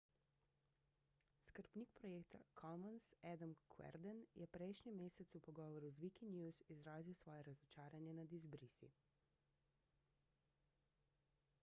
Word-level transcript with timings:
skrbnik 1.47 1.89
projekta 1.99 2.39
commons 2.61 3.03
adam 3.33 3.51
cuerden 3.73 4.23
je 4.39 4.47
prejšnji 4.55 4.93
mesec 5.01 5.33
v 5.35 5.41
pogovoru 5.47 5.91
z 5.97 6.01
wikinews 6.05 6.61
izrazil 6.77 7.17
svoje 7.19 7.43
razočaranje 7.51 8.15
nad 8.21 8.33
izbrisi 8.39 8.89